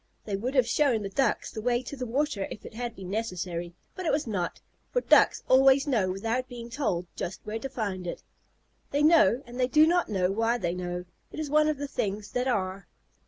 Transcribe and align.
They 0.25 0.35
would 0.35 0.55
have 0.55 0.65
shown 0.67 1.03
the 1.03 1.09
Ducks 1.11 1.51
the 1.51 1.61
way 1.61 1.83
to 1.83 1.95
the 1.95 2.07
water 2.07 2.47
if 2.49 2.65
it 2.65 2.73
had 2.73 2.95
been 2.95 3.11
necessary, 3.11 3.75
but 3.93 4.03
it 4.07 4.11
was 4.11 4.25
not, 4.25 4.59
for 4.91 5.01
Ducks 5.01 5.43
always 5.47 5.85
know 5.85 6.11
without 6.11 6.47
being 6.47 6.71
told 6.71 7.05
just 7.15 7.39
where 7.43 7.59
to 7.59 7.69
find 7.69 8.07
it. 8.07 8.23
They 8.89 9.03
know, 9.03 9.43
and 9.45 9.59
they 9.59 9.67
do 9.67 9.85
not 9.85 10.09
know 10.09 10.31
why 10.31 10.57
they 10.57 10.73
know. 10.73 11.05
It 11.31 11.39
is 11.39 11.51
one 11.51 11.67
of 11.69 11.77
the 11.77 11.87
things 11.87 12.31
that 12.31 12.47
are. 12.47 12.87